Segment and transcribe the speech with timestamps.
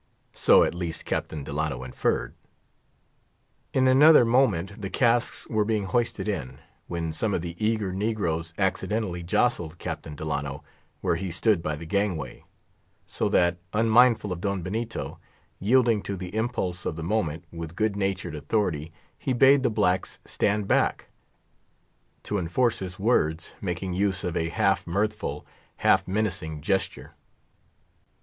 [0.33, 2.33] So, at least, Captain Delano inferred.
[3.71, 8.51] In another moment the casks were being hoisted in, when some of the eager negroes
[8.57, 10.63] accidentally jostled Captain Delano,
[11.01, 12.43] where he stood by the gangway;
[13.05, 15.19] so, that, unmindful of Don Benito,
[15.59, 20.17] yielding to the impulse of the moment, with good natured authority he bade the blacks
[20.25, 21.09] stand back;
[22.23, 25.45] to enforce his words making use of a half mirthful,
[25.75, 27.11] half menacing gesture.